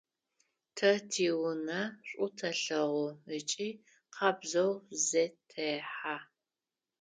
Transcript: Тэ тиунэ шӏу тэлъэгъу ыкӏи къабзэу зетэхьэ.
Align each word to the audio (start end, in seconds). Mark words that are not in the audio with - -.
Тэ 0.75 0.89
тиунэ 1.11 1.81
шӏу 2.07 2.29
тэлъэгъу 2.37 3.07
ыкӏи 3.37 3.69
къабзэу 4.15 4.71
зетэхьэ. 5.05 6.15